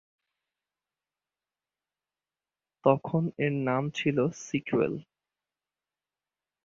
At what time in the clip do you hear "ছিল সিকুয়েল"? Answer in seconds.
3.95-4.93